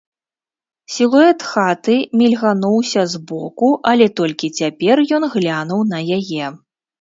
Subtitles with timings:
[0.93, 6.45] Сілуэт хаты мільгануўся збоку, але толькі цяпер ён глянуў на яе.